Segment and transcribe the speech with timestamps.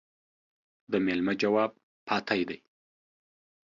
[0.91, 1.71] د ميلمه جواب
[2.07, 2.57] پاتى دى.